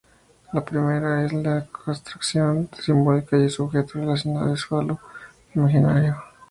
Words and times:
La 0.51 0.65
primera 0.65 1.23
es 1.23 1.31
la 1.31 1.67
castración 1.67 2.67
simbólica 2.81 3.37
y 3.37 3.51
su 3.51 3.65
objeto 3.65 3.99
relacionado 3.99 4.51
es 4.55 4.61
el 4.61 4.67
falo 4.67 4.99
imaginario. 5.53 6.15